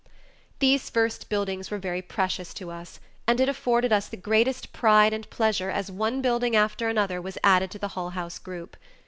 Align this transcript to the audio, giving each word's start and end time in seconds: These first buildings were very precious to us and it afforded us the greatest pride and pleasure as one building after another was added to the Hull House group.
These 0.57 0.89
first 0.89 1.29
buildings 1.29 1.69
were 1.69 1.77
very 1.77 2.01
precious 2.01 2.55
to 2.55 2.71
us 2.71 2.99
and 3.27 3.39
it 3.39 3.47
afforded 3.47 3.93
us 3.93 4.07
the 4.09 4.17
greatest 4.17 4.73
pride 4.73 5.13
and 5.13 5.29
pleasure 5.29 5.69
as 5.69 5.91
one 5.91 6.23
building 6.23 6.55
after 6.55 6.89
another 6.89 7.21
was 7.21 7.37
added 7.43 7.69
to 7.69 7.77
the 7.77 7.89
Hull 7.89 8.09
House 8.09 8.39
group. 8.39 8.77